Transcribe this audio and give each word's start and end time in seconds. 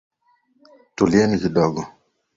Tulieni 0.95 1.41
kidogo. 1.43 1.81